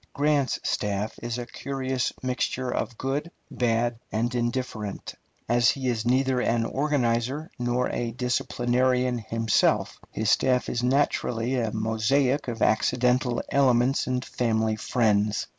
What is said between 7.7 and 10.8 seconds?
a disciplinarian himself, his staff